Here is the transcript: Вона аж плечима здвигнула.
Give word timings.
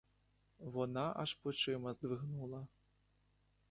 Вона 0.59 1.13
аж 1.15 1.33
плечима 1.35 1.93
здвигнула. 1.93 2.67